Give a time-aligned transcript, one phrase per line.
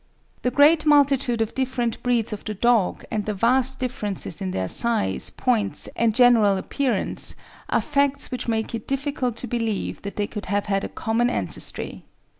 [0.41, 4.67] The great multitude of different breeds of the dog and the vast differences in their
[4.67, 7.35] size, points, and general appearance
[7.69, 11.29] are facts which make it difficult to believe that they could have had a common
[11.29, 12.05] ancestry.